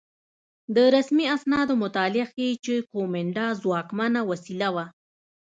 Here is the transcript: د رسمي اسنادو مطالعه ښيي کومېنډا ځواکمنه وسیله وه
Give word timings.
د 0.75 0.77
رسمي 0.95 1.25
اسنادو 1.35 1.73
مطالعه 1.83 2.25
ښيي 2.31 2.79
کومېنډا 2.93 3.47
ځواکمنه 3.61 4.19
وسیله 4.31 4.69
وه 4.75 4.85